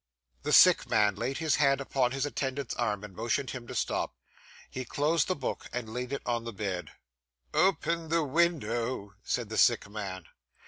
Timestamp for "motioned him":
3.15-3.67